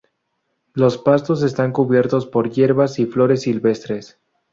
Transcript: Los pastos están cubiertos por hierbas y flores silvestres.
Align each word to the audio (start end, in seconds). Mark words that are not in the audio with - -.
Los 0.73 0.97
pastos 0.97 1.43
están 1.43 1.71
cubiertos 1.71 2.25
por 2.25 2.49
hierbas 2.49 2.97
y 2.97 3.05
flores 3.05 3.43
silvestres. 3.43 4.19